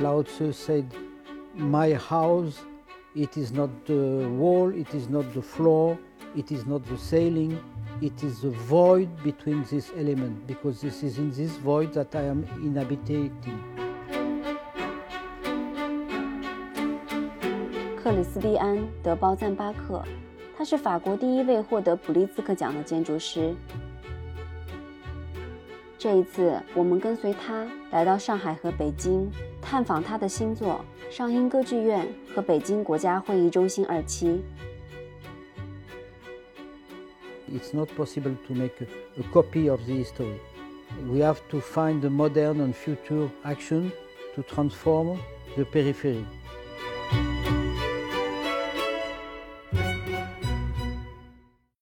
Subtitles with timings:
[0.00, 0.86] Lao Tzu said,
[1.54, 2.60] My house,
[3.16, 5.98] it is not the wall, it is not the floor,
[6.36, 7.58] it is not the ceiling,
[8.00, 12.28] it is the void between these elements, because this is in this void that I
[12.28, 13.32] am inhabiting.
[17.96, 20.04] 克里斯蒂安·德包赞巴克，
[20.56, 23.52] 他是法国第一位获得普利兹克奖的建筑师。
[26.03, 34.43] 这一次，我们跟随他来到上海和北京，探访他的新作——上音歌剧院和北京国家会议中心二期。
[37.49, 40.39] It's not possible to make a, copy of the history.
[41.07, 43.91] We have to find the modern and future action
[44.35, 45.15] to transform
[45.55, 46.25] the periphery.